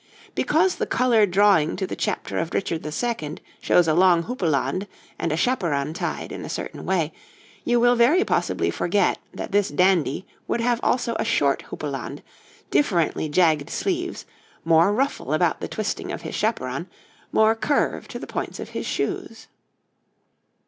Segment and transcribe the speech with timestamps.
[0.33, 3.35] Because the coloured drawing to the chapter of Richard II.
[3.61, 4.87] shows a long houppelande
[5.19, 7.13] and a chaperon tied in a certain way,
[7.63, 12.23] you will very possibly forget that this dandy would have also a short houppelande,
[12.71, 14.25] differently jagged sleeves,
[14.65, 16.89] more ruffle about the twisting of his chaperon,
[17.31, 19.49] more curve to the points of his shoes.